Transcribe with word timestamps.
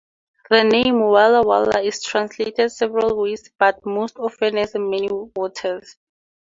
The 0.49 0.63
name 0.63 0.99
"Walla 0.99 1.43
Walla" 1.43 1.79
is 1.83 2.01
translated 2.01 2.71
several 2.71 3.15
ways 3.21 3.51
but 3.59 3.85
most 3.85 4.17
often 4.17 4.57
as 4.57 4.73
"many 4.73 5.09
waters. 5.11 5.95